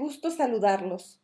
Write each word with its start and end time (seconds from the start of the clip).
gusto 0.00 0.30
saludarlos. 0.30 1.20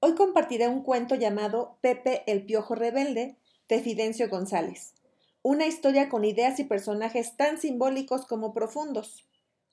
Hoy 0.00 0.14
compartiré 0.14 0.68
un 0.68 0.82
cuento 0.82 1.16
llamado 1.16 1.76
Pepe 1.82 2.22
el 2.26 2.46
Piojo 2.46 2.74
Rebelde 2.74 3.36
de 3.68 3.80
Fidencio 3.82 4.30
González. 4.30 4.94
Una 5.42 5.66
historia 5.66 6.08
con 6.08 6.24
ideas 6.24 6.58
y 6.58 6.64
personajes 6.64 7.36
tan 7.36 7.58
simbólicos 7.58 8.24
como 8.26 8.54
profundos. 8.54 9.28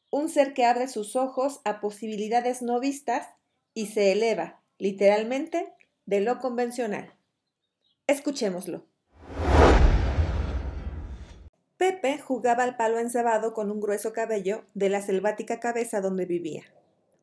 Un 0.09 0.27
ser 0.27 0.53
que 0.53 0.65
abre 0.65 0.89
sus 0.89 1.15
ojos 1.15 1.61
a 1.63 1.79
posibilidades 1.79 2.61
no 2.61 2.81
vistas 2.81 3.27
y 3.73 3.87
se 3.87 4.11
eleva, 4.11 4.61
literalmente, 4.77 5.73
de 6.05 6.19
lo 6.19 6.39
convencional. 6.39 7.13
Escuchémoslo. 8.07 8.85
Pepe 11.77 12.19
jugaba 12.19 12.63
al 12.63 12.75
palo 12.75 12.99
encebado 12.99 13.53
con 13.53 13.71
un 13.71 13.79
grueso 13.79 14.11
cabello 14.11 14.65
de 14.73 14.89
la 14.89 15.01
selvática 15.01 15.61
cabeza 15.61 16.01
donde 16.01 16.25
vivía 16.25 16.65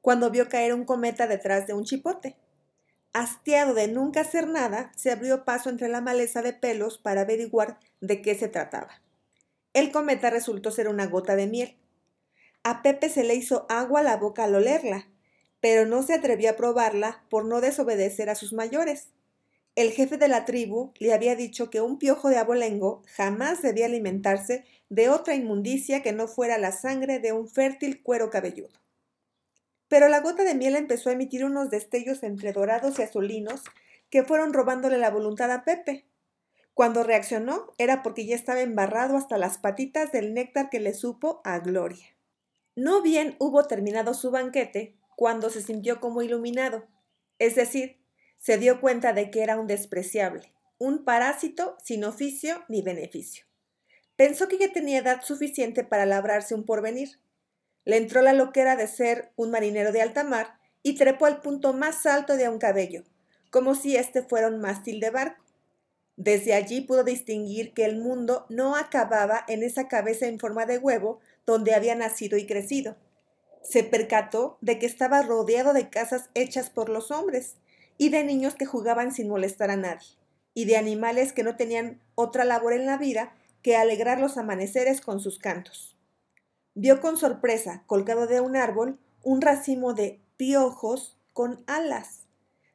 cuando 0.01 0.31
vio 0.31 0.49
caer 0.49 0.75
un 0.75 0.85
cometa 0.85 1.27
detrás 1.27 1.67
de 1.67 1.75
un 1.75 1.85
chipote. 1.85 2.37
Hastiado 3.13 3.75
de 3.75 3.89
nunca 3.89 4.21
hacer 4.21 4.47
nada, 4.47 4.93
se 4.97 5.11
abrió 5.11 5.45
paso 5.45 5.69
entre 5.69 5.89
la 5.89 6.01
maleza 6.01 6.43
de 6.43 6.53
pelos 6.53 6.99
para 6.99 7.23
averiguar 7.23 7.79
de 8.01 8.23
qué 8.23 8.35
se 8.35 8.49
trataba. 8.49 9.03
El 9.73 9.93
cometa 9.93 10.31
resultó 10.31 10.71
ser 10.71 10.89
una 10.89 11.07
gota 11.07 11.37
de 11.37 11.47
miel. 11.47 11.77
A 12.63 12.83
Pepe 12.83 13.09
se 13.09 13.25
le 13.25 13.35
hizo 13.35 13.67
agua 13.69 14.01
a 14.01 14.05
la 14.05 14.17
boca 14.17 14.45
al 14.45 14.55
olerla, 14.55 15.09
pero 15.61 15.87
no 15.87 16.03
se 16.03 16.15
atrevió 16.15 16.51
a 16.51 16.57
probarla 16.57 17.25
por 17.31 17.45
no 17.45 17.61
desobedecer 17.61 18.31
a 18.31 18.35
sus 18.35 18.53
mayores. 18.53 19.09
El 19.77 19.93
jefe 19.93 20.17
de 20.17 20.29
la 20.29 20.45
tribu 20.45 20.93
le 20.99 21.13
había 21.13 21.37
dicho 21.37 21.71
que 21.71 21.81
un 21.81 21.99
piojo 21.99 22.29
de 22.29 22.39
abolengo 22.39 23.03
jamás 23.15 23.63
debía 23.63 23.87
alimentarse 23.87 24.65
de 24.89 25.09
otra 25.09 25.35
inmundicia 25.35 26.03
que 26.03 26.13
no 26.13 26.27
fuera 26.27 26.59
la 26.59 26.73
sangre 26.73 27.21
de 27.21 27.33
un 27.33 27.49
fértil 27.49 28.03
cuero 28.03 28.31
cabelludo. 28.31 28.71
Pero 29.91 30.09
la 30.09 30.21
gota 30.21 30.45
de 30.45 30.55
miel 30.55 30.77
empezó 30.77 31.11
a 31.11 31.15
emitir 31.15 31.45
unos 31.45 31.69
destellos 31.69 32.23
entre 32.23 32.53
dorados 32.53 32.99
y 32.99 33.03
azulinos 33.03 33.65
que 34.09 34.23
fueron 34.23 34.53
robándole 34.53 34.99
la 34.99 35.11
voluntad 35.11 35.51
a 35.51 35.65
Pepe. 35.65 36.07
Cuando 36.75 37.03
reaccionó 37.03 37.75
era 37.77 38.01
porque 38.01 38.25
ya 38.25 38.37
estaba 38.37 38.61
embarrado 38.61 39.17
hasta 39.17 39.37
las 39.37 39.59
patitas 39.59 40.13
del 40.13 40.33
néctar 40.33 40.71
que 40.71 40.79
le 40.79 40.95
supo 40.95 41.41
a 41.43 41.59
Gloria. 41.59 42.07
No 42.77 43.03
bien 43.03 43.35
hubo 43.41 43.65
terminado 43.65 44.15
su 44.15 44.31
banquete 44.31 44.95
cuando 45.17 45.51
se 45.51 45.61
sintió 45.61 45.99
como 45.99 46.23
iluminado, 46.23 46.87
es 47.41 47.57
decir, 47.57 47.99
se 48.39 48.59
dio 48.59 48.81
cuenta 48.81 49.13
de 49.13 49.33
que 49.33 49.43
era 49.43 49.59
un 49.59 49.67
despreciable, 49.67 50.53
un 50.79 51.05
parásito 51.05 51.77
sin 51.83 52.05
oficio 52.05 52.63
ni 52.69 52.81
beneficio. 52.81 53.45
Pensó 54.15 54.47
que 54.47 54.57
ya 54.57 54.73
tenía 54.73 55.01
edad 55.01 55.23
suficiente 55.23 55.83
para 55.83 56.07
labrarse 56.07 56.55
un 56.55 56.65
porvenir, 56.65 57.19
le 57.85 57.97
entró 57.97 58.23
la 58.23 58.33
loquera 58.33 58.77
de 58.77 58.87
ser 58.87 59.31
un 59.37 59.51
marinero 59.51 59.93
de 59.93 60.03
alta 60.03 60.25
mar 60.25 60.59
y 60.83 60.97
trepó 60.97 61.27
al 61.27 61.41
punto 61.41 61.73
más 61.73 62.07
alto 62.07 62.37
de 62.37 62.49
un 62.49 62.59
cabello, 62.59 63.05
como 63.51 63.75
si 63.75 63.97
éste 63.97 64.23
fuera 64.23 64.49
un 64.49 64.61
mástil 64.61 65.01
de 65.01 65.11
barco. 65.11 65.45
Desde 66.17 66.55
allí 66.55 66.83
pudo 66.83 67.05
distinguir 67.05 67.73
que 67.73 67.85
el 67.85 67.97
mundo 67.97 68.47
no 68.49 68.77
acababa 68.77 69.45
en 69.49 69.63
esa 69.63 69.89
cabeza 69.89 70.27
en 70.27 70.39
forma 70.39 70.67
de 70.67 70.79
huevo 70.79 71.21
donde 71.47 71.75
había 71.75 71.95
nacido 71.95 72.37
y 72.37 72.47
crecido. 72.47 72.97
Se 73.63 73.85
percató 73.85 74.59
de 74.61 74.79
que 74.79 74.87
estaba 74.87 75.23
rodeado 75.23 75.73
de 75.73 75.89
casas 75.89 76.29
hechas 76.35 76.71
por 76.71 76.89
los 76.89 77.11
hombres, 77.11 77.57
y 77.97 78.09
de 78.09 78.25
niños 78.25 78.55
que 78.55 78.65
jugaban 78.65 79.13
sin 79.13 79.29
molestar 79.29 79.71
a 79.71 79.77
nadie, 79.77 80.09
y 80.55 80.65
de 80.65 80.79
animales 80.79 81.35
que 81.35 81.43
no 81.43 81.57
tenían 81.57 82.01
otra 82.15 82.45
labor 82.45 82.73
en 82.73 82.87
la 82.87 82.97
vida 82.97 83.35
que 83.63 83.77
alegrar 83.77 84.19
los 84.19 84.39
amaneceres 84.39 85.03
con 85.03 85.21
sus 85.21 85.39
cantos 85.39 86.00
vio 86.75 87.01
con 87.01 87.17
sorpresa, 87.17 87.85
colgado 87.87 88.27
de 88.27 88.41
un 88.41 88.57
árbol, 88.57 88.99
un 89.23 89.41
racimo 89.41 89.95
de 89.95 90.21
piojos 90.37 91.17
con 91.33 91.63
alas. 91.67 92.27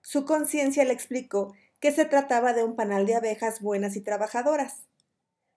Su 0.01 0.25
conciencia 0.25 0.85
le 0.85 0.93
explicó 0.93 1.53
que 1.79 1.91
se 1.91 2.05
trataba 2.05 2.53
de 2.53 2.63
un 2.63 2.75
panal 2.75 3.05
de 3.05 3.15
abejas 3.15 3.61
buenas 3.61 3.95
y 3.95 4.01
trabajadoras. 4.01 4.85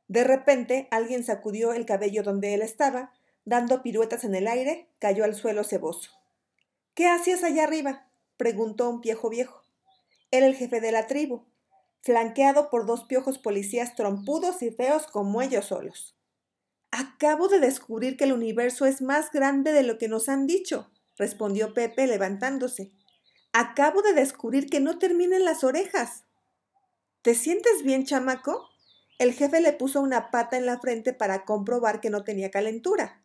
De 0.09 0.25
repente 0.25 0.89
alguien 0.91 1.25
sacudió 1.25 1.73
el 1.73 1.87
cabello 1.87 2.23
donde 2.23 2.55
él 2.55 2.63
estaba, 2.63 3.13
dando 3.45 3.83
piruetas 3.83 4.25
en 4.25 4.35
el 4.35 4.47
aire, 4.47 4.89
cayó 4.99 5.25
al 5.25 5.35
suelo 5.35 5.65
ceboso. 5.65 6.11
¿Qué 6.95 7.07
hacías 7.07 7.45
allá 7.45 7.65
arriba? 7.65 8.09
preguntó 8.37 8.89
un 8.89 9.01
piejo 9.01 9.29
viejo. 9.29 9.63
Era 10.31 10.47
el 10.47 10.55
jefe 10.55 10.81
de 10.81 10.93
la 10.93 11.07
tribu, 11.07 11.45
flanqueado 12.03 12.71
por 12.71 12.87
dos 12.87 13.05
piojos 13.05 13.39
policías 13.39 13.95
trompudos 13.95 14.63
y 14.63 14.71
feos 14.71 15.07
como 15.07 15.43
ellos 15.43 15.67
solos. 15.67 16.18
Acabo 17.01 17.47
de 17.47 17.61
descubrir 17.61 18.17
que 18.17 18.25
el 18.25 18.33
universo 18.33 18.85
es 18.85 19.03
más 19.03 19.31
grande 19.31 19.71
de 19.71 19.85
lo 19.85 19.99
que 19.99 20.09
nos 20.09 20.29
han 20.29 20.49
dicho, 20.49 20.91
respondió 21.17 21.73
Pepe 21.73 22.09
levantándose. 22.09 22.91
Acabo 23.53 24.03
de 24.03 24.15
descubrir 24.15 24.69
que 24.69 24.81
no 24.81 24.99
terminan 24.99 25.45
las 25.45 25.63
orejas. 25.63 26.25
¿Te 27.23 27.37
sientes 27.37 27.85
bien, 27.85 28.05
chamaco? 28.05 28.69
El 29.21 29.33
jefe 29.33 29.61
le 29.61 29.73
puso 29.73 30.01
una 30.01 30.33
pata 30.33 30.57
en 30.57 30.67
la 30.67 30.81
frente 30.81 31.13
para 31.13 31.45
comprobar 31.45 32.01
que 32.01 32.11
no 32.11 32.25
tenía 32.25 32.51
calentura. 32.51 33.23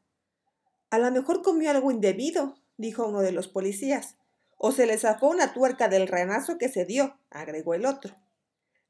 A 0.91 0.99
lo 0.99 1.09
mejor 1.09 1.41
comió 1.41 1.71
algo 1.71 1.89
indebido, 1.89 2.59
dijo 2.77 3.07
uno 3.07 3.21
de 3.21 3.31
los 3.31 3.47
policías. 3.47 4.17
O 4.55 4.71
se 4.71 4.85
le 4.85 4.99
zafó 4.99 5.29
una 5.29 5.51
tuerca 5.51 5.87
del 5.87 6.07
renazo 6.07 6.59
que 6.59 6.69
se 6.69 6.85
dio, 6.85 7.17
agregó 7.31 7.73
el 7.73 7.87
otro. 7.87 8.15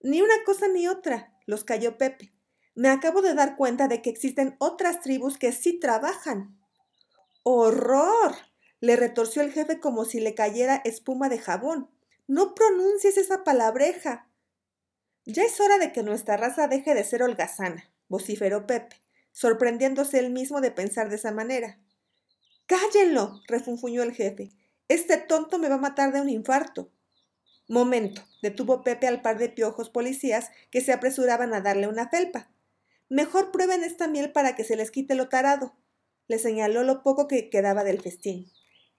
Ni 0.02 0.22
una 0.22 0.44
cosa 0.46 0.68
ni 0.68 0.90
otra, 0.90 1.38
los 1.46 1.64
cayó 1.64 1.98
Pepe. 1.98 2.34
Me 2.76 2.90
acabo 2.90 3.22
de 3.22 3.36
dar 3.36 3.56
cuenta 3.56 3.88
de 3.88 4.02
que 4.02 4.10
existen 4.10 4.56
otras 4.60 5.02
tribus 5.02 5.38
que 5.38 5.52
sí 5.52 5.80
trabajan. 5.80 6.60
¡Horror! 7.44 8.36
le 8.80 8.98
retorció 8.98 9.42
el 9.42 9.54
jefe 9.54 9.80
como 9.80 10.04
si 10.04 10.20
le 10.20 10.36
cayera 10.36 10.82
espuma 10.84 11.30
de 11.30 11.40
jabón. 11.40 11.90
No 12.28 12.54
pronuncies 12.54 13.18
esa 13.18 13.44
palabreja. 13.44 14.28
Ya 15.26 15.44
es 15.44 15.60
hora 15.62 15.78
de 15.78 15.94
que 15.94 16.04
nuestra 16.04 16.36
raza 16.36 16.68
deje 16.68 16.94
de 16.94 17.06
ser 17.06 17.24
holgazana, 17.24 17.90
vociferó 18.10 18.68
Pepe, 18.68 19.02
sorprendiéndose 19.32 20.20
él 20.20 20.32
mismo 20.32 20.60
de 20.60 20.72
pensar 20.72 21.10
de 21.10 21.16
esa 21.16 21.32
manera. 21.32 21.80
Cállenlo, 22.66 23.42
refunfuñó 23.48 24.04
el 24.04 24.14
jefe. 24.14 24.52
Este 24.90 25.16
tonto 25.18 25.60
me 25.60 25.70
va 25.70 25.76
a 25.76 25.80
matar 25.80 26.12
de 26.12 26.20
un 26.20 26.28
infarto. 26.28 26.92
Momento, 27.70 28.22
detuvo 28.42 28.84
Pepe 28.84 29.08
al 29.08 29.22
par 29.22 29.38
de 29.38 29.48
piojos 29.48 29.90
policías 29.90 30.50
que 30.72 30.82
se 30.82 30.92
apresuraban 30.92 31.54
a 31.54 31.62
darle 31.62 31.88
una 31.88 32.10
felpa. 32.10 32.53
Mejor 33.14 33.52
prueben 33.52 33.84
esta 33.84 34.08
miel 34.08 34.32
para 34.32 34.56
que 34.56 34.64
se 34.64 34.76
les 34.76 34.90
quite 34.90 35.14
lo 35.14 35.30
tarado. 35.30 35.76
Le 36.28 36.40
señaló 36.40 36.82
lo 36.82 37.04
poco 37.04 37.28
que 37.28 37.52
quedaba 37.52 37.84
del 37.84 38.02
festín. 38.02 38.52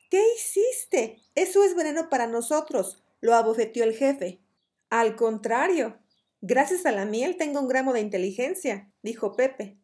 ¿Qué 0.08 0.22
hiciste? 0.36 1.20
Eso 1.34 1.64
es 1.64 1.74
veneno 1.74 2.08
para 2.08 2.28
nosotros, 2.28 3.02
lo 3.20 3.34
abofeteó 3.34 3.82
el 3.82 3.92
jefe. 3.92 4.40
Al 4.88 5.16
contrario, 5.16 5.98
gracias 6.40 6.86
a 6.86 6.92
la 6.92 7.06
miel 7.06 7.36
tengo 7.36 7.58
un 7.58 7.66
gramo 7.66 7.92
de 7.92 8.02
inteligencia, 8.02 8.88
dijo 9.02 9.34
Pepe. 9.34 9.78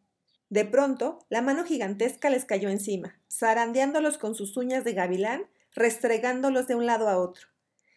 De 0.47 0.63
pronto, 0.63 1.25
la 1.27 1.41
mano 1.41 1.65
gigantesca 1.65 2.29
les 2.29 2.45
cayó 2.45 2.69
encima, 2.69 3.19
zarandeándolos 3.29 4.17
con 4.17 4.33
sus 4.33 4.55
uñas 4.55 4.85
de 4.85 4.93
gavilán, 4.93 5.49
restregándolos 5.75 6.67
de 6.67 6.75
un 6.75 6.85
lado 6.85 7.09
a 7.09 7.17
otro. 7.17 7.47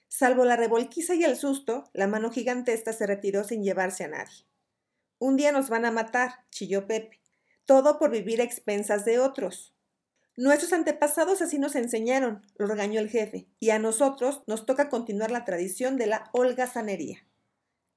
Salvo 0.08 0.44
la 0.44 0.56
revolquiza 0.56 1.14
y 1.14 1.22
el 1.22 1.36
susto, 1.36 1.84
la 1.92 2.08
mano 2.08 2.32
gigantesca 2.32 2.92
se 2.92 3.06
retiró 3.06 3.44
sin 3.44 3.62
llevarse 3.62 4.02
a 4.02 4.08
nadie. 4.08 4.44
Un 5.18 5.36
día 5.36 5.52
nos 5.52 5.68
van 5.68 5.84
a 5.84 5.90
matar, 5.90 6.44
chilló 6.50 6.86
Pepe. 6.86 7.20
Todo 7.66 7.98
por 7.98 8.10
vivir 8.10 8.40
a 8.40 8.44
expensas 8.44 9.04
de 9.04 9.18
otros. 9.18 9.74
Nuestros 10.36 10.72
antepasados 10.72 11.40
así 11.42 11.58
nos 11.58 11.76
enseñaron, 11.76 12.44
lo 12.56 12.66
regañó 12.66 13.00
el 13.00 13.08
jefe, 13.08 13.46
y 13.60 13.70
a 13.70 13.78
nosotros 13.78 14.42
nos 14.46 14.66
toca 14.66 14.88
continuar 14.88 15.30
la 15.30 15.44
tradición 15.44 15.96
de 15.96 16.06
la 16.06 16.28
holgazanería. 16.32 17.24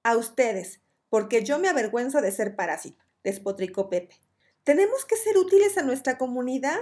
A 0.04 0.16
ustedes, 0.16 0.81
porque 1.10 1.44
yo 1.44 1.58
me 1.58 1.68
avergüenzo 1.68 2.22
de 2.22 2.31
ser 2.31 2.56
parásito, 2.56 3.04
despotricó 3.24 3.90
Pepe. 3.90 4.20
Tenemos 4.63 5.06
que 5.06 5.16
ser 5.16 5.38
útiles 5.38 5.78
a 5.78 5.81
nuestra 5.81 6.18
comunidad. 6.18 6.80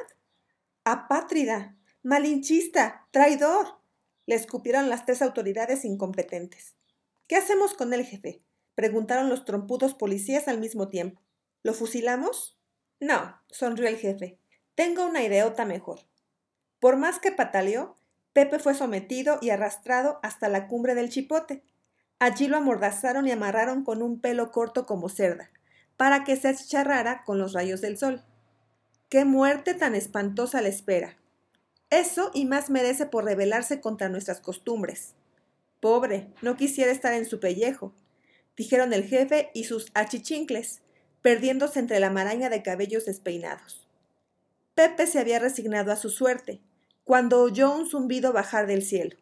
Apátrida, 0.84 1.78
malinchista, 2.04 3.08
traidor, 3.12 3.80
le 4.26 4.36
escupieron 4.36 4.90
las 4.90 5.06
tres 5.06 5.22
autoridades 5.22 5.86
incompetentes. 5.86 6.76
¿Qué 7.28 7.36
hacemos 7.36 7.74
con 7.74 7.94
el 7.94 8.06
jefe? 8.06 8.42
Preguntaron 8.76 9.30
los 9.30 9.46
trompudos 9.46 9.94
policías 9.94 10.48
al 10.48 10.60
mismo 10.60 10.90
tiempo. 10.90 11.22
¿Lo 11.64 11.74
fusilamos? 11.74 12.58
No, 13.00 13.42
sonrió 13.50 13.88
el 13.88 13.98
jefe. 13.98 14.38
Tengo 14.76 15.06
una 15.06 15.24
ideota 15.24 15.66
mejor. 15.66 16.02
Por 16.80 16.98
más 16.98 17.20
que 17.20 17.32
pataleó, 17.32 17.96
Pepe 18.34 18.60
fue 18.60 18.76
sometido 18.76 19.40
y 19.42 19.50
arrastrado 19.50 20.20
hasta 20.22 20.50
la 20.50 20.68
cumbre 20.68 20.94
del 20.94 21.10
chipote. 21.10 21.64
Allí 22.20 22.48
lo 22.48 22.58
amordazaron 22.58 23.28
y 23.28 23.32
amarraron 23.32 23.84
con 23.84 24.02
un 24.02 24.20
pelo 24.20 24.52
corto 24.52 24.86
como 24.86 25.10
cerda, 25.10 25.50
para 25.98 26.24
que 26.24 26.36
se 26.36 26.50
achicharrara 26.50 27.24
con 27.24 27.40
los 27.40 27.54
rayos 27.54 27.82
del 27.82 27.98
sol. 27.98 28.24
¡Qué 29.10 29.24
muerte 29.24 29.74
tan 29.74 29.96
espantosa 29.96 30.62
le 30.62 30.70
espera! 30.70 31.18
Eso 31.90 32.32
y 32.34 32.46
más 32.46 32.70
merece 32.70 33.06
por 33.06 33.24
rebelarse 33.24 33.80
contra 33.80 34.10
nuestras 34.10 34.42
costumbres. 34.42 35.14
Pobre, 35.80 36.34
no 36.42 36.58
quisiera 36.58 36.92
estar 36.92 37.14
en 37.14 37.26
su 37.26 37.40
pellejo 37.40 37.94
dijeron 38.58 38.94
el 38.94 39.04
jefe 39.06 39.52
y 39.54 39.66
sus 39.66 39.92
achichincles, 39.94 40.82
perdiéndose 41.22 41.80
entre 41.80 42.00
la 42.00 42.10
maraña 42.10 42.50
de 42.50 42.62
cabellos 42.62 43.06
despeinados. 43.06 43.88
Pepe 44.76 45.08
se 45.08 45.20
había 45.20 45.40
resignado 45.40 45.92
a 45.92 45.96
su 45.96 46.10
suerte, 46.10 46.62
cuando 47.04 47.42
oyó 47.42 47.74
un 47.74 47.88
zumbido 47.88 48.34
bajar 48.34 48.68
del 48.68 48.84
cielo. 48.84 49.18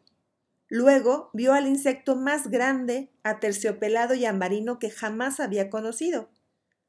Luego 0.67 1.29
vio 1.33 1.53
al 1.53 1.67
insecto 1.67 2.15
más 2.15 2.49
grande, 2.49 3.11
aterciopelado 3.23 4.15
y 4.15 4.25
ambarino 4.25 4.79
que 4.79 4.89
jamás 4.89 5.39
había 5.39 5.69
conocido. 5.69 6.29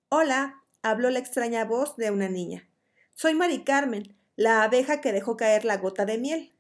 Hola, 0.09 0.63
habló 0.83 1.11
la 1.11 1.19
extraña 1.19 1.65
voz 1.65 1.97
de 1.97 2.11
una 2.11 2.29
niña. 2.29 2.69
Soy 3.15 3.35
Mari 3.35 3.65
Carmen, 3.65 4.17
la 4.37 4.63
abeja 4.63 5.01
que 5.01 5.13
dejó 5.13 5.37
caer 5.37 5.65
la 5.65 5.77
gota 5.77 6.07
de 6.07 6.19
miel. 6.19 6.55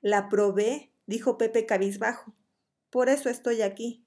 La 0.00 0.28
probé, 0.28 0.92
dijo 1.06 1.38
Pepe 1.38 1.66
cabizbajo. 1.66 2.34
Por 2.90 3.08
eso 3.08 3.30
estoy 3.30 3.62
aquí. 3.62 4.04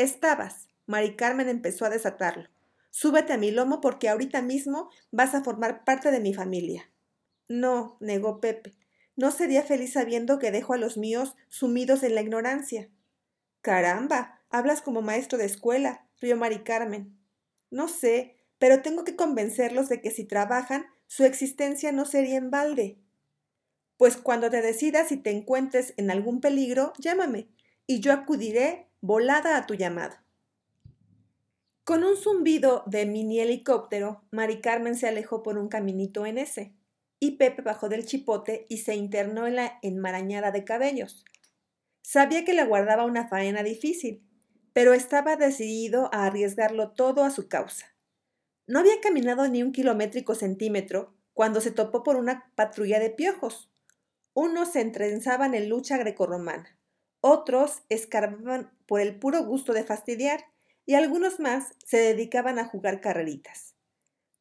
Estabas. 0.00 0.70
Mari 0.86 1.14
Carmen 1.14 1.50
empezó 1.50 1.84
a 1.84 1.90
desatarlo. 1.90 2.48
Súbete 2.88 3.34
a 3.34 3.36
mi 3.36 3.50
lomo 3.50 3.82
porque 3.82 4.08
ahorita 4.08 4.40
mismo 4.40 4.88
vas 5.10 5.34
a 5.34 5.44
formar 5.44 5.84
parte 5.84 6.10
de 6.10 6.20
mi 6.20 6.32
familia. 6.32 6.90
No, 7.48 7.98
negó 8.00 8.40
Pepe. 8.40 8.78
No 9.14 9.30
sería 9.30 9.62
feliz 9.62 9.92
sabiendo 9.92 10.38
que 10.38 10.52
dejo 10.52 10.72
a 10.72 10.78
los 10.78 10.96
míos 10.96 11.36
sumidos 11.48 12.02
en 12.02 12.14
la 12.14 12.22
ignorancia. 12.22 12.88
Caramba, 13.60 14.40
hablas 14.48 14.80
como 14.80 15.02
maestro 15.02 15.36
de 15.36 15.44
escuela, 15.44 16.06
rió 16.18 16.34
Mari 16.38 16.60
Carmen. 16.60 17.18
No 17.70 17.86
sé, 17.86 18.38
pero 18.58 18.80
tengo 18.80 19.04
que 19.04 19.16
convencerlos 19.16 19.90
de 19.90 20.00
que 20.00 20.10
si 20.10 20.24
trabajan, 20.24 20.86
su 21.08 21.24
existencia 21.24 21.92
no 21.92 22.06
sería 22.06 22.38
en 22.38 22.50
balde. 22.50 22.96
Pues 23.98 24.16
cuando 24.16 24.48
te 24.48 24.62
decidas 24.62 25.12
y 25.12 25.18
te 25.18 25.30
encuentres 25.30 25.92
en 25.98 26.10
algún 26.10 26.40
peligro, 26.40 26.94
llámame, 26.98 27.50
y 27.86 28.00
yo 28.00 28.14
acudiré 28.14 28.89
volada 29.02 29.56
a 29.56 29.66
tu 29.66 29.74
llamado. 29.74 30.16
Con 31.84 32.04
un 32.04 32.16
zumbido 32.16 32.84
de 32.86 33.06
mini 33.06 33.40
helicóptero, 33.40 34.24
Mari 34.30 34.60
Carmen 34.60 34.94
se 34.94 35.08
alejó 35.08 35.42
por 35.42 35.56
un 35.56 35.68
caminito 35.68 36.26
en 36.26 36.38
ese, 36.38 36.74
y 37.18 37.32
Pepe 37.32 37.62
bajó 37.62 37.88
del 37.88 38.04
chipote 38.04 38.66
y 38.68 38.78
se 38.78 38.94
internó 38.94 39.46
en 39.46 39.56
la 39.56 39.78
enmarañada 39.82 40.50
de 40.50 40.64
cabellos. 40.64 41.24
Sabía 42.02 42.44
que 42.44 42.52
le 42.52 42.64
guardaba 42.64 43.04
una 43.04 43.28
faena 43.28 43.62
difícil, 43.62 44.22
pero 44.72 44.92
estaba 44.92 45.36
decidido 45.36 46.10
a 46.12 46.26
arriesgarlo 46.26 46.92
todo 46.92 47.24
a 47.24 47.30
su 47.30 47.48
causa. 47.48 47.86
No 48.66 48.78
había 48.78 49.00
caminado 49.00 49.48
ni 49.48 49.62
un 49.62 49.72
kilométrico 49.72 50.34
centímetro 50.34 51.14
cuando 51.32 51.60
se 51.60 51.70
topó 51.70 52.02
por 52.02 52.16
una 52.16 52.52
patrulla 52.54 53.00
de 53.00 53.10
piojos. 53.10 53.70
Unos 54.34 54.72
se 54.72 54.80
entrenzaban 54.80 55.54
en 55.54 55.68
lucha 55.68 55.96
grecorromana, 55.96 56.78
otros 57.20 57.82
escarbaban 57.88 58.70
por 58.86 59.00
el 59.00 59.18
puro 59.18 59.44
gusto 59.44 59.72
de 59.72 59.84
fastidiar 59.84 60.44
y 60.86 60.94
algunos 60.94 61.40
más 61.40 61.74
se 61.84 61.98
dedicaban 61.98 62.58
a 62.58 62.64
jugar 62.64 63.00
carreritas. 63.00 63.74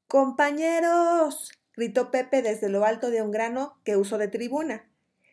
Compañeros, 0.08 1.52
gritó 1.76 2.12
Pepe 2.12 2.42
desde 2.42 2.70
lo 2.70 2.86
alto 2.86 3.12
de 3.12 3.22
un 3.22 3.32
grano 3.32 3.80
que 3.84 3.98
usó 3.98 4.18
de 4.18 4.28
tribuna. 4.28 4.90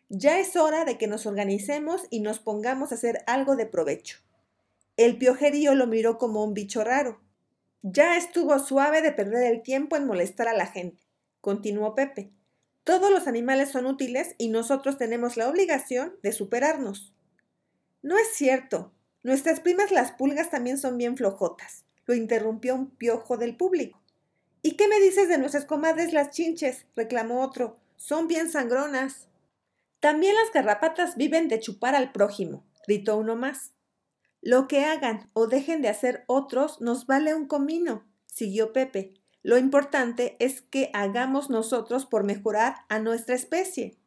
Ya 0.09 0.39
es 0.39 0.55
hora 0.55 0.85
de 0.85 0.97
que 0.97 1.07
nos 1.07 1.25
organicemos 1.25 2.03
y 2.09 2.19
nos 2.19 2.39
pongamos 2.39 2.91
a 2.91 2.95
hacer 2.95 3.23
algo 3.27 3.55
de 3.55 3.65
provecho. 3.65 4.19
El 4.95 5.17
piojerío 5.17 5.75
lo 5.75 5.87
miró 5.87 6.17
como 6.17 6.43
un 6.43 6.53
bicho 6.53 6.83
raro. 6.83 7.19
Ya 7.81 8.17
estuvo 8.17 8.57
suave 8.59 9.01
de 9.01 9.11
perder 9.11 9.51
el 9.51 9.61
tiempo 9.61 9.95
en 9.95 10.05
molestar 10.05 10.47
a 10.47 10.53
la 10.53 10.67
gente, 10.67 11.03
continuó 11.41 11.95
Pepe. 11.95 12.31
Todos 12.83 13.11
los 13.11 13.27
animales 13.27 13.69
son 13.69 13.85
útiles 13.85 14.35
y 14.37 14.49
nosotros 14.49 14.97
tenemos 14.97 15.35
la 15.35 15.49
obligación 15.49 16.15
de 16.23 16.31
superarnos. 16.31 17.13
No 18.01 18.17
es 18.17 18.29
cierto. 18.33 18.93
Nuestras 19.23 19.59
primas 19.59 19.91
las 19.91 20.11
pulgas 20.11 20.49
también 20.49 20.77
son 20.77 20.97
bien 20.97 21.17
flojotas, 21.17 21.85
lo 22.05 22.13
interrumpió 22.13 22.75
un 22.75 22.91
piojo 22.91 23.37
del 23.37 23.57
público. 23.57 24.01
¿Y 24.61 24.71
qué 24.71 24.87
me 24.87 24.99
dices 24.99 25.29
de 25.29 25.37
nuestras 25.37 25.65
comadres 25.65 26.13
las 26.13 26.29
chinches? 26.29 26.85
reclamó 26.95 27.41
otro. 27.41 27.79
Son 27.95 28.27
bien 28.27 28.49
sangronas. 28.49 29.27
También 29.99 30.35
las 30.35 30.51
garrapatas 30.53 31.15
viven 31.15 31.47
de 31.47 31.59
chupar 31.59 31.95
al 31.95 32.11
prójimo, 32.11 32.65
gritó 32.85 33.17
uno 33.17 33.35
más. 33.35 33.73
Lo 34.41 34.67
que 34.67 34.85
hagan 34.85 35.29
o 35.33 35.47
dejen 35.47 35.81
de 35.81 35.89
hacer 35.89 36.23
otros 36.27 36.79
nos 36.79 37.07
vale 37.07 37.33
un 37.33 37.47
comino, 37.47 38.05
siguió 38.27 38.71
Pepe. 38.71 39.15
Lo 39.41 39.57
importante 39.57 40.35
es 40.39 40.61
que 40.61 40.91
hagamos 40.93 41.49
nosotros 41.49 42.05
por 42.05 42.23
mejorar 42.23 42.75
a 42.89 42.99
nuestra 42.99 43.35
especie. 43.35 43.97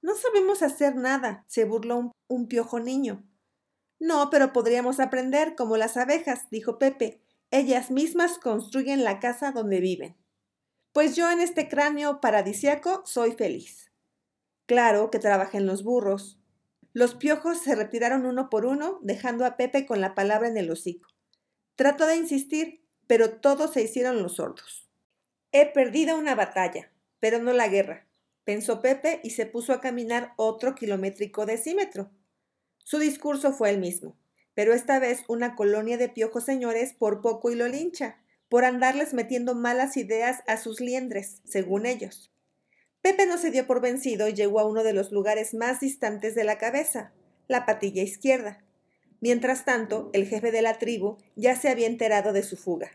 No 0.00 0.14
sabemos 0.14 0.62
hacer 0.62 0.96
nada, 0.96 1.44
se 1.48 1.64
burló 1.64 2.12
un, 2.28 2.48
piojo 2.48 2.80
niño. 2.80 3.28
No, 3.98 4.30
pero 4.30 4.52
podríamos 4.52 5.00
aprender 5.00 5.54
como 5.56 5.76
las 5.76 5.96
abejas, 5.96 6.48
dijo 6.50 6.78
Pepe. 6.78 7.20
Ellas 7.50 7.90
mismas 7.90 8.38
construyen 8.38 9.04
la 9.04 9.18
casa 9.20 9.52
donde 9.52 9.80
viven. 9.80 10.16
Pues 10.92 11.16
yo 11.16 11.30
en 11.30 11.40
este 11.40 11.68
cráneo 11.68 12.20
paradisiaco 12.20 13.02
soy 13.04 13.32
feliz. 13.32 13.90
Claro 14.66 15.10
que 15.10 15.18
trabajen 15.18 15.66
los 15.66 15.82
burros, 15.82 16.38
los 16.98 17.14
piojos 17.14 17.62
se 17.62 17.76
retiraron 17.76 18.26
uno 18.26 18.50
por 18.50 18.66
uno, 18.66 18.98
dejando 19.02 19.44
a 19.44 19.56
Pepe 19.56 19.86
con 19.86 20.00
la 20.00 20.16
palabra 20.16 20.48
en 20.48 20.56
el 20.56 20.68
hocico. 20.68 21.08
Trató 21.76 22.06
de 22.06 22.16
insistir, 22.16 22.84
pero 23.06 23.38
todos 23.38 23.72
se 23.72 23.82
hicieron 23.82 24.20
los 24.20 24.34
sordos. 24.34 24.90
He 25.52 25.66
perdido 25.66 26.18
una 26.18 26.34
batalla, 26.34 26.90
pero 27.20 27.38
no 27.38 27.52
la 27.52 27.68
guerra, 27.68 28.07
pensó 28.48 28.80
Pepe 28.80 29.20
y 29.22 29.32
se 29.32 29.44
puso 29.44 29.74
a 29.74 29.80
caminar 29.82 30.32
otro 30.36 30.74
kilométrico 30.74 31.44
decímetro. 31.44 32.10
Su 32.78 32.98
discurso 32.98 33.52
fue 33.52 33.68
el 33.68 33.76
mismo, 33.76 34.16
pero 34.54 34.72
esta 34.72 34.98
vez 34.98 35.22
una 35.28 35.54
colonia 35.54 35.98
de 35.98 36.08
piojos 36.08 36.46
señores 36.46 36.94
por 36.94 37.20
poco 37.20 37.50
y 37.50 37.56
lo 37.56 37.68
lincha, 37.68 38.16
por 38.48 38.64
andarles 38.64 39.12
metiendo 39.12 39.54
malas 39.54 39.98
ideas 39.98 40.38
a 40.46 40.56
sus 40.56 40.80
liendres, 40.80 41.42
según 41.44 41.84
ellos. 41.84 42.32
Pepe 43.02 43.26
no 43.26 43.36
se 43.36 43.50
dio 43.50 43.66
por 43.66 43.82
vencido 43.82 44.28
y 44.28 44.32
llegó 44.32 44.60
a 44.60 44.64
uno 44.64 44.82
de 44.82 44.94
los 44.94 45.12
lugares 45.12 45.52
más 45.52 45.80
distantes 45.80 46.34
de 46.34 46.44
la 46.44 46.56
cabeza, 46.56 47.12
la 47.48 47.66
patilla 47.66 48.02
izquierda. 48.02 48.64
Mientras 49.20 49.66
tanto, 49.66 50.08
el 50.14 50.26
jefe 50.26 50.52
de 50.52 50.62
la 50.62 50.78
tribu 50.78 51.18
ya 51.36 51.54
se 51.54 51.68
había 51.68 51.86
enterado 51.86 52.32
de 52.32 52.42
su 52.42 52.56
fuga. 52.56 52.92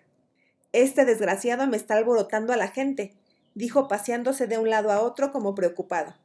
Este 0.71 1.05
desgraciado 1.05 1.67
me 1.67 1.77
está 1.77 1.94
alborotando 1.94 2.53
a 2.53 2.57
la 2.57 2.69
gente, 2.69 3.13
dijo 3.55 3.88
paseándose 3.88 4.47
de 4.47 4.57
un 4.57 4.69
lado 4.69 4.91
a 4.91 5.01
otro 5.01 5.31
como 5.31 5.55
preocupado. 5.55 6.15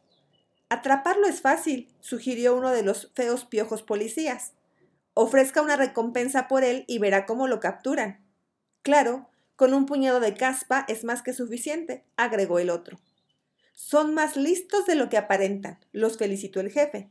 Atraparlo 0.70 1.26
es 1.26 1.40
fácil, 1.40 1.88
sugirió 2.00 2.54
uno 2.54 2.70
de 2.70 2.82
los 2.82 3.10
feos 3.14 3.44
piojos 3.44 3.82
policías. 3.82 4.52
Ofrezca 5.14 5.62
una 5.62 5.76
recompensa 5.76 6.46
por 6.46 6.62
él 6.62 6.84
y 6.86 6.98
verá 6.98 7.26
cómo 7.26 7.48
lo 7.48 7.58
capturan. 7.58 8.20
Claro, 8.82 9.28
con 9.56 9.74
un 9.74 9.86
puñado 9.86 10.20
de 10.20 10.34
caspa 10.34 10.84
es 10.88 11.04
más 11.04 11.22
que 11.22 11.32
suficiente, 11.32 12.04
agregó 12.16 12.58
el 12.58 12.70
otro. 12.70 13.00
Son 13.72 14.12
más 14.12 14.36
listos 14.36 14.86
de 14.86 14.94
lo 14.94 15.08
que 15.08 15.16
aparentan, 15.16 15.78
los 15.92 16.18
felicitó 16.18 16.60
el 16.60 16.70
jefe. 16.70 17.08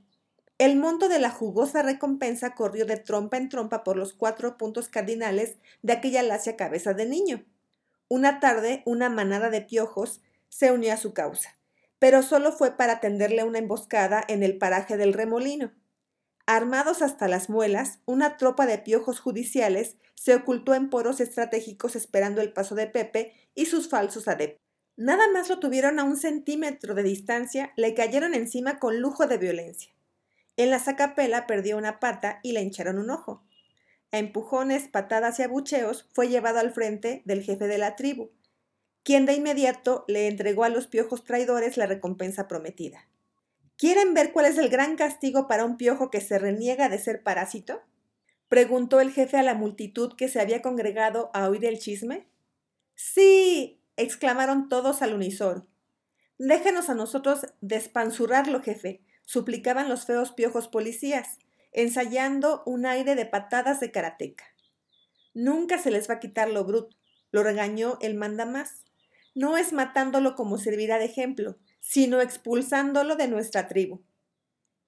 El 0.58 0.76
monto 0.76 1.08
de 1.08 1.20
la 1.20 1.30
jugosa 1.30 1.84
recompensa 1.84 2.56
corrió 2.56 2.86
de 2.86 2.98
trompa 2.98 3.38
en 3.38 3.50
trompa 3.50 3.84
por 3.84 3.96
los 3.96 4.14
cuatro 4.14 4.58
puntos 4.58 4.90
cardinales 4.90 5.58
de 5.82 5.94
aquella 5.94 6.24
lacia 6.24 6.56
cabeza 6.56 6.94
de 6.94 7.06
niño. 7.06 7.46
Una 8.10 8.40
tarde, 8.40 8.84
una 8.86 9.10
manada 9.10 9.50
de 9.50 9.62
piojos 9.62 10.22
se 10.48 10.72
unió 10.72 10.94
a 10.94 10.98
su 10.98 11.14
causa, 11.14 11.58
pero 12.00 12.24
solo 12.24 12.52
fue 12.52 12.78
para 12.78 13.00
tenderle 13.02 13.44
una 13.44 13.60
emboscada 13.60 14.24
en 14.28 14.44
el 14.44 14.58
paraje 14.58 14.96
del 14.96 15.14
remolino. 15.14 15.74
Armados 16.46 17.02
hasta 17.02 17.28
las 17.28 17.50
muelas, 17.50 18.00
una 18.06 18.38
tropa 18.38 18.66
de 18.66 18.78
piojos 18.78 19.20
judiciales 19.20 19.98
se 20.16 20.36
ocultó 20.36 20.74
en 20.74 20.90
poros 20.90 21.20
estratégicos 21.20 21.98
esperando 21.98 22.42
el 22.42 22.54
paso 22.54 22.76
de 22.76 22.88
Pepe 22.88 23.34
y 23.54 23.66
sus 23.66 23.90
falsos 23.90 24.30
adeptos. 24.30 24.62
Nada 24.96 25.30
más 25.32 25.50
lo 25.50 25.60
tuvieron 25.60 26.00
a 26.00 26.06
un 26.06 26.16
centímetro 26.16 26.96
de 26.96 27.04
distancia, 27.04 27.74
le 27.76 27.94
cayeron 27.94 28.34
encima 28.34 28.80
con 28.80 29.02
lujo 29.02 29.28
de 29.28 29.38
violencia. 29.38 29.92
En 30.56 30.72
la 30.72 30.80
sacapela 30.80 31.46
perdió 31.46 31.78
una 31.78 32.00
pata 32.00 32.40
y 32.42 32.54
le 32.54 32.62
hincharon 32.62 32.98
un 32.98 33.10
ojo. 33.10 33.44
A 34.12 34.20
empujones, 34.20 34.88
patadas 34.88 35.40
y 35.40 35.44
abucheos 35.44 36.08
fue 36.14 36.30
llevado 36.30 36.60
al 36.60 36.72
frente 36.72 37.22
del 37.26 37.44
jefe 37.44 37.68
de 37.68 37.78
la 37.78 37.96
tribu, 37.96 38.32
quien 39.04 39.26
de 39.26 39.34
inmediato 39.34 40.06
le 40.08 40.28
entregó 40.28 40.64
a 40.64 40.70
los 40.70 40.88
piojos 40.88 41.24
traidores 41.24 41.78
la 41.78 41.86
recompensa 41.86 42.48
prometida. 42.48 43.08
¿Quieren 43.78 44.14
ver 44.14 44.32
cuál 44.32 44.48
es 44.48 44.58
el 44.58 44.70
gran 44.70 44.96
castigo 44.96 45.48
para 45.48 45.66
un 45.66 45.78
piojo 45.78 46.10
que 46.10 46.22
se 46.22 46.40
reniega 46.40 46.90
de 46.90 47.00
ser 47.00 47.22
parásito? 47.22 47.82
preguntó 48.50 49.02
el 49.02 49.12
jefe 49.12 49.38
a 49.38 49.44
la 49.44 49.54
multitud 49.54 50.16
que 50.16 50.30
se 50.30 50.40
había 50.40 50.62
congregado 50.62 51.30
a 51.34 51.50
oír 51.50 51.66
el 51.66 51.80
chisme. 51.80 52.28
Sí, 52.96 53.82
exclamaron 53.98 54.70
todos 54.70 55.02
al 55.02 55.14
unísono. 55.14 55.68
Déjenos 56.40 56.90
a 56.90 56.96
nosotros 56.96 57.48
despanzurrarlo, 57.62 58.62
jefe, 58.62 59.02
suplicaban 59.26 59.90
los 59.90 60.06
feos 60.06 60.32
piojos 60.32 60.68
policías, 60.68 61.40
ensayando 61.72 62.64
un 62.66 62.86
aire 62.86 63.16
de 63.16 63.26
patadas 63.26 63.80
de 63.80 63.92
karateca. 63.92 64.46
Nunca 65.34 65.78
se 65.78 65.92
les 65.92 66.10
va 66.10 66.16
a 66.16 66.20
quitar 66.20 66.50
lo 66.50 66.64
bruto, 66.66 66.98
lo 67.32 67.44
regañó 67.44 67.98
el 68.02 68.16
mandamás. 68.16 68.86
No 69.36 69.58
es 69.58 69.74
matándolo 69.74 70.36
como 70.36 70.58
servirá 70.58 70.98
de 70.98 71.06
ejemplo, 71.06 71.58
sino 71.80 72.22
expulsándolo 72.22 73.16
de 73.16 73.28
nuestra 73.28 73.68
tribu. 73.68 74.02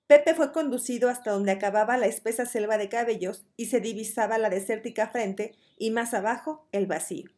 Pepe 0.07 0.33
fue 0.33 0.51
conducido 0.51 1.07
hasta 1.07 1.31
donde 1.31 1.51
acababa 1.51 1.95
la 1.97 2.07
espesa 2.07 2.47
selva 2.47 2.79
de 2.79 2.89
cabellos 2.89 3.45
y 3.57 3.67
se 3.67 3.79
divisaba 3.79 4.39
la 4.39 4.49
desértica 4.49 5.07
frente 5.09 5.55
y 5.77 5.91
más 5.91 6.15
abajo 6.15 6.67
el 6.71 6.87
vacío. 6.87 7.29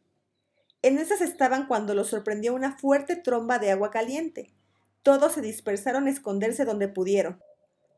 En 0.81 0.97
esas 0.97 1.19
estaban 1.19 1.67
cuando 1.67 1.93
los 1.93 2.07
sorprendió 2.07 2.53
una 2.53 2.77
fuerte 2.77 3.17
tromba 3.17 3.59
de 3.59 3.71
agua 3.71 3.91
caliente. 3.91 4.53
Todos 5.03 5.33
se 5.33 5.41
dispersaron 5.41 6.07
a 6.07 6.11
esconderse 6.11 6.63
donde 6.63 6.87
pudieron. 6.87 7.41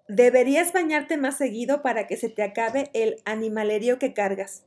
Deberías 0.08 0.74
bañarte 0.74 1.16
más 1.16 1.38
seguido 1.38 1.82
para 1.82 2.08
que 2.08 2.18
se 2.18 2.30
te 2.30 2.44
acabe 2.44 2.90
el 2.94 3.22
animalerío 3.24 4.00
que 4.00 4.14
cargas. 4.14 4.66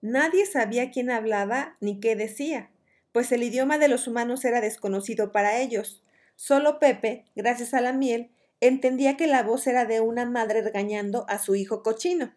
Nadie 0.00 0.46
sabía 0.46 0.90
quién 0.92 1.10
hablaba 1.10 1.76
ni 1.80 1.98
qué 1.98 2.14
decía, 2.14 2.70
pues 3.10 3.32
el 3.32 3.42
idioma 3.42 3.78
de 3.78 3.88
los 3.88 4.06
humanos 4.06 4.44
era 4.44 4.60
desconocido 4.60 5.32
para 5.32 5.58
ellos. 5.58 6.04
Solo 6.36 6.78
Pepe, 6.78 7.24
gracias 7.34 7.74
a 7.74 7.80
la 7.80 7.92
miel, 7.92 8.30
entendía 8.60 9.16
que 9.16 9.26
la 9.26 9.42
voz 9.42 9.66
era 9.66 9.84
de 9.84 10.00
una 10.00 10.24
madre 10.24 10.62
regañando 10.62 11.26
a 11.28 11.38
su 11.38 11.56
hijo 11.56 11.82
cochino. 11.82 12.32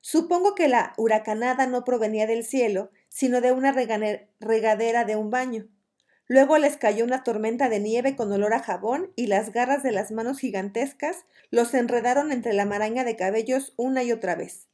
Supongo 0.00 0.54
que 0.54 0.68
la 0.68 0.92
huracanada 0.96 1.66
no 1.66 1.82
provenía 1.82 2.28
del 2.28 2.44
cielo, 2.44 2.90
sino 3.08 3.40
de 3.40 3.50
una 3.50 3.72
regadera 3.72 5.04
de 5.04 5.16
un 5.16 5.30
baño. 5.30 5.66
Luego 6.26 6.56
les 6.56 6.76
cayó 6.76 7.04
una 7.04 7.22
tormenta 7.22 7.68
de 7.68 7.80
nieve 7.80 8.16
con 8.16 8.32
olor 8.32 8.54
a 8.54 8.60
jabón 8.60 9.12
y 9.14 9.26
las 9.26 9.52
garras 9.52 9.82
de 9.82 9.92
las 9.92 10.10
manos 10.10 10.38
gigantescas 10.38 11.24
los 11.50 11.74
enredaron 11.74 12.32
entre 12.32 12.54
la 12.54 12.64
maraña 12.64 13.04
de 13.04 13.16
cabellos 13.16 13.74
una 13.76 14.02
y 14.02 14.12
otra 14.12 14.34
vez. 14.34 14.68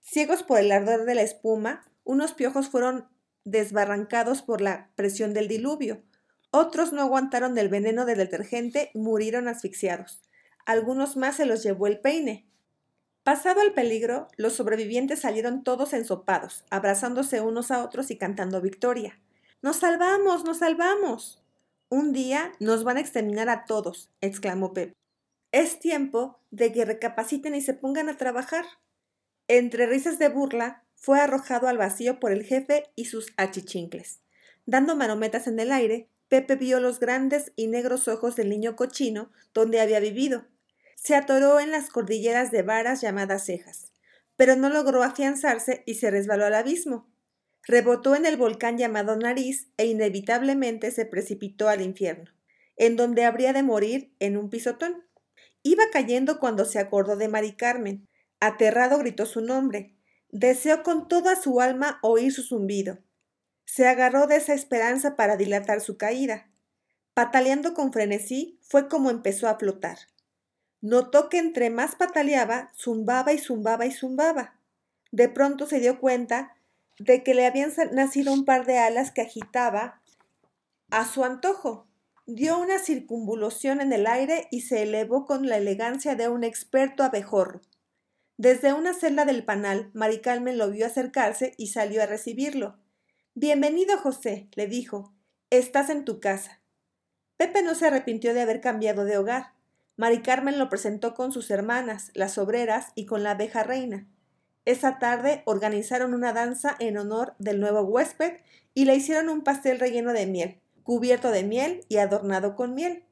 Ciegos 0.00 0.42
por 0.42 0.58
el 0.58 0.72
ardor 0.72 1.04
de 1.04 1.14
la 1.14 1.22
espuma, 1.22 1.84
unos 2.04 2.32
piojos 2.32 2.68
fueron 2.68 3.08
desbarrancados 3.44 4.42
por 4.42 4.60
la 4.60 4.90
presión 4.94 5.34
del 5.34 5.48
diluvio. 5.48 6.02
Otros 6.50 6.92
no 6.92 7.02
aguantaron 7.02 7.54
del 7.54 7.68
veneno 7.68 8.06
del 8.06 8.18
detergente 8.18 8.90
y 8.94 8.98
murieron 8.98 9.48
asfixiados. 9.48 10.22
Algunos 10.64 11.16
más 11.16 11.36
se 11.36 11.44
los 11.44 11.62
llevó 11.62 11.86
el 11.88 12.00
peine. 12.00 12.48
Pasado 13.22 13.60
el 13.60 13.72
peligro, 13.72 14.28
los 14.36 14.54
sobrevivientes 14.54 15.20
salieron 15.20 15.64
todos 15.64 15.92
ensopados, 15.92 16.64
abrazándose 16.70 17.40
unos 17.40 17.70
a 17.70 17.84
otros 17.84 18.10
y 18.10 18.16
cantando 18.16 18.60
victoria. 18.60 19.20
Nos 19.62 19.76
salvamos, 19.76 20.44
nos 20.44 20.58
salvamos. 20.58 21.42
Un 21.88 22.12
día 22.12 22.52
nos 22.60 22.84
van 22.84 22.98
a 22.98 23.00
exterminar 23.00 23.48
a 23.48 23.64
todos, 23.64 24.10
exclamó 24.20 24.74
Pep. 24.74 24.92
Es 25.50 25.78
tiempo 25.78 26.40
de 26.50 26.72
que 26.72 26.84
recapaciten 26.84 27.54
y 27.54 27.62
se 27.62 27.72
pongan 27.72 28.08
a 28.08 28.16
trabajar. 28.16 28.66
Entre 29.48 29.86
risas 29.86 30.18
de 30.18 30.28
burla, 30.28 30.84
fue 30.94 31.20
arrojado 31.20 31.68
al 31.68 31.78
vacío 31.78 32.20
por 32.20 32.32
el 32.32 32.44
jefe 32.44 32.84
y 32.96 33.06
sus 33.06 33.32
achichincles. 33.36 34.20
Dando 34.66 34.94
manometas 34.94 35.46
en 35.46 35.58
el 35.58 35.72
aire, 35.72 36.08
Pepe 36.28 36.56
vio 36.56 36.80
los 36.80 37.00
grandes 37.00 37.52
y 37.56 37.68
negros 37.68 38.08
ojos 38.08 38.36
del 38.36 38.50
niño 38.50 38.76
cochino 38.76 39.30
donde 39.54 39.80
había 39.80 40.00
vivido. 40.00 40.46
Se 40.96 41.14
atoró 41.14 41.60
en 41.60 41.70
las 41.70 41.88
cordilleras 41.88 42.50
de 42.50 42.62
varas 42.62 43.00
llamadas 43.00 43.46
cejas, 43.46 43.92
pero 44.36 44.56
no 44.56 44.68
logró 44.68 45.02
afianzarse 45.02 45.82
y 45.86 45.94
se 45.94 46.10
resbaló 46.10 46.44
al 46.44 46.54
abismo 46.54 47.08
rebotó 47.66 48.14
en 48.14 48.26
el 48.26 48.36
volcán 48.36 48.78
llamado 48.78 49.16
Nariz 49.16 49.68
e 49.76 49.86
inevitablemente 49.86 50.90
se 50.90 51.04
precipitó 51.04 51.68
al 51.68 51.82
infierno, 51.82 52.30
en 52.76 52.96
donde 52.96 53.24
habría 53.24 53.52
de 53.52 53.62
morir 53.62 54.14
en 54.20 54.36
un 54.36 54.48
pisotón. 54.48 55.04
Iba 55.62 55.84
cayendo 55.92 56.38
cuando 56.38 56.64
se 56.64 56.78
acordó 56.78 57.16
de 57.16 57.28
Mari 57.28 57.56
Carmen. 57.56 58.08
Aterrado 58.38 58.98
gritó 58.98 59.26
su 59.26 59.40
nombre. 59.40 59.96
Deseó 60.28 60.82
con 60.84 61.08
toda 61.08 61.34
su 61.34 61.60
alma 61.60 61.98
oír 62.02 62.32
su 62.32 62.42
zumbido. 62.42 62.98
Se 63.64 63.88
agarró 63.88 64.28
de 64.28 64.36
esa 64.36 64.54
esperanza 64.54 65.16
para 65.16 65.36
dilatar 65.36 65.80
su 65.80 65.96
caída. 65.96 66.48
Pataleando 67.14 67.74
con 67.74 67.92
frenesí, 67.92 68.60
fue 68.62 68.88
como 68.88 69.10
empezó 69.10 69.48
a 69.48 69.58
flotar. 69.58 69.98
Notó 70.80 71.28
que 71.28 71.38
entre 71.38 71.70
más 71.70 71.96
pataleaba, 71.96 72.70
zumbaba 72.76 73.32
y 73.32 73.38
zumbaba 73.38 73.86
y 73.86 73.90
zumbaba. 73.90 74.60
De 75.10 75.28
pronto 75.28 75.66
se 75.66 75.80
dio 75.80 75.98
cuenta 75.98 76.55
de 76.98 77.22
que 77.22 77.34
le 77.34 77.46
habían 77.46 77.72
nacido 77.92 78.32
un 78.32 78.44
par 78.44 78.66
de 78.66 78.78
alas 78.78 79.10
que 79.10 79.22
agitaba 79.22 80.00
a 80.90 81.04
su 81.04 81.24
antojo. 81.24 81.86
Dio 82.26 82.58
una 82.58 82.78
circunvolución 82.78 83.80
en 83.80 83.92
el 83.92 84.06
aire 84.06 84.48
y 84.50 84.62
se 84.62 84.82
elevó 84.82 85.26
con 85.26 85.46
la 85.46 85.58
elegancia 85.58 86.14
de 86.14 86.28
un 86.28 86.42
experto 86.42 87.04
abejorro. 87.04 87.60
Desde 88.38 88.72
una 88.72 88.92
celda 88.92 89.24
del 89.24 89.44
panal, 89.44 89.90
Mari 89.94 90.20
Carmen 90.20 90.58
lo 90.58 90.70
vio 90.70 90.86
acercarse 90.86 91.54
y 91.56 91.68
salió 91.68 92.02
a 92.02 92.06
recibirlo. 92.06 92.78
Bienvenido, 93.34 93.96
José, 93.98 94.48
le 94.54 94.66
dijo. 94.66 95.14
Estás 95.50 95.90
en 95.90 96.04
tu 96.04 96.20
casa. 96.20 96.60
Pepe 97.36 97.62
no 97.62 97.74
se 97.74 97.86
arrepintió 97.86 98.34
de 98.34 98.42
haber 98.42 98.60
cambiado 98.60 99.04
de 99.04 99.16
hogar. 99.16 99.52
Mari 99.96 100.22
Carmen 100.22 100.58
lo 100.58 100.68
presentó 100.68 101.14
con 101.14 101.32
sus 101.32 101.50
hermanas, 101.50 102.10
las 102.14 102.36
obreras, 102.36 102.92
y 102.94 103.06
con 103.06 103.22
la 103.22 103.32
abeja 103.32 103.62
reina. 103.62 104.06
Esa 104.66 104.98
tarde 104.98 105.42
organizaron 105.46 106.12
una 106.12 106.32
danza 106.32 106.74
en 106.80 106.98
honor 106.98 107.36
del 107.38 107.60
nuevo 107.60 107.82
huésped 107.82 108.32
y 108.74 108.84
le 108.84 108.96
hicieron 108.96 109.28
un 109.28 109.42
pastel 109.42 109.78
relleno 109.78 110.12
de 110.12 110.26
miel, 110.26 110.60
cubierto 110.82 111.30
de 111.30 111.44
miel 111.44 111.84
y 111.88 111.98
adornado 111.98 112.56
con 112.56 112.74
miel. 112.74 113.04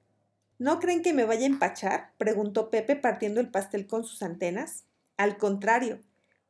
¿No 0.59 0.81
creen 0.81 1.01
que 1.03 1.13
me 1.13 1.25
vaya 1.25 1.45
a 1.45 1.47
empachar? 1.47 2.11
preguntó 2.19 2.71
Pepe 2.71 2.97
partiendo 2.97 3.41
el 3.41 3.53
pastel 3.53 3.87
con 3.87 4.03
sus 4.03 4.23
antenas. 4.25 4.85
Al 5.17 5.37
contrario, 5.37 6.01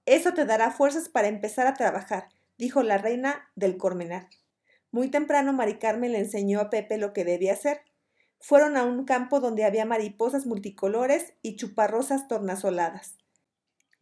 eso 0.06 0.32
te 0.32 0.46
dará 0.46 0.70
fuerzas 0.70 1.10
para 1.10 1.28
empezar 1.28 1.66
a 1.66 1.74
trabajar, 1.74 2.30
dijo 2.56 2.82
la 2.82 2.96
reina 2.96 3.50
del 3.56 3.76
Cormenar. 3.76 4.28
Muy 4.90 5.08
temprano 5.10 5.52
Mari 5.52 5.78
Carmen 5.78 6.12
le 6.12 6.20
enseñó 6.20 6.60
a 6.60 6.70
Pepe 6.70 6.96
lo 6.96 7.12
que 7.12 7.26
debía 7.26 7.52
hacer. 7.52 7.82
Fueron 8.40 8.78
a 8.78 8.84
un 8.84 9.04
campo 9.04 9.40
donde 9.40 9.64
había 9.64 9.84
mariposas 9.84 10.46
multicolores 10.46 11.34
y 11.42 11.56
chuparrosas 11.56 12.26
tornasoladas. 12.26 13.18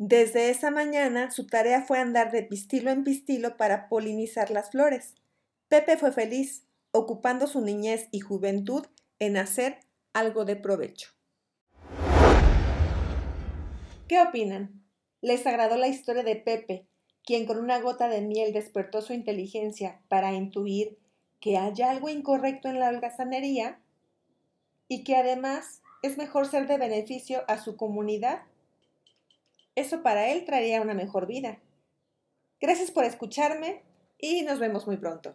Desde 0.05 0.51
esa 0.51 0.73
mañana 0.73 1.31
su 1.31 1.47
tarea 1.47 1.83
fue 1.83 2.01
andar 2.01 2.33
de 2.33 2.43
pistilo 2.43 2.91
en 2.91 3.05
pistilo 3.05 3.57
para 3.57 3.89
polinizar 3.89 4.51
las 4.51 4.73
flores. 4.73 5.15
Pepe 5.69 5.97
fue 5.97 6.11
feliz, 6.11 6.67
ocupando 6.91 7.47
su 7.47 7.61
niñez 7.61 8.09
y 8.11 8.19
juventud 8.19 8.85
en 9.21 9.37
hacer 9.37 9.79
algo 10.13 10.45
de 10.45 10.57
provecho. 10.57 11.11
¿Qué 14.09 14.21
opinan? 14.21 14.83
¿Les 15.21 15.47
agradó 15.47 15.77
la 15.77 15.87
historia 15.87 16.25
de 16.25 16.35
Pepe, 16.35 16.85
quien 17.25 17.47
con 17.47 17.59
una 17.59 17.81
gota 17.81 18.09
de 18.09 18.23
miel 18.23 18.53
despertó 18.53 19.03
su 19.03 19.13
inteligencia 19.13 20.01
para 20.09 20.33
intuir 20.33 20.99
que 21.39 21.59
hay 21.59 21.81
algo 21.81 22.09
incorrecto 22.09 22.69
en 22.69 22.81
la 22.81 22.89
holgazanería 22.89 23.81
y 24.89 25.05
que 25.05 25.15
además 25.15 25.81
es 26.03 26.19
mejor 26.19 26.49
ser 26.49 26.67
de 26.67 26.77
beneficio 26.77 27.45
a 27.47 27.63
su 27.63 27.77
comunidad 27.77 28.43
eso 29.75 30.03
para 30.03 30.31
él 30.31 30.45
traería 30.45 30.81
una 30.81 30.95
mejor 30.95 31.27
vida. 31.27 31.59
Gracias 32.61 32.91
por 32.91 33.05
escucharme 33.05 33.83
y 34.19 34.43
nos 34.43 34.59
vemos 34.59 34.87
muy 34.87 34.97
pronto. 34.97 35.35